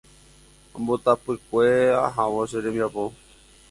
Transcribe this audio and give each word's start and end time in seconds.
Ambotapykue 0.77 1.67
ahávo 2.05 2.39
che 2.49 2.57
rembiapo. 2.63 3.03